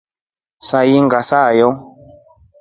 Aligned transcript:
Sailinga 0.67 1.19
saa 1.29 1.51
yooyi. 1.59 1.77